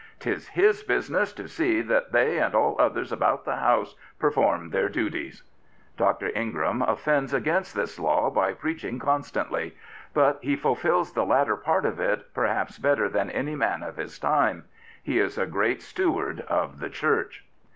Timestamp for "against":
7.35-7.75